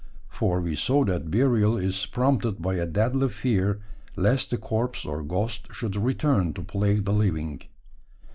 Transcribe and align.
For 0.29 0.59
we 0.61 0.75
saw 0.75 1.03
that 1.05 1.29
burial 1.29 1.77
is 1.77 2.07
prompted 2.07 2.59
by 2.59 2.73
a 2.73 2.87
deadly 2.87 3.29
fear 3.29 3.81
lest 4.15 4.49
the 4.49 4.57
corpse 4.57 5.05
or 5.05 5.21
ghost 5.21 5.67
should 5.75 5.95
return 5.95 6.53
to 6.53 6.63
plague 6.63 7.05
the 7.05 7.13
living. 7.13 7.61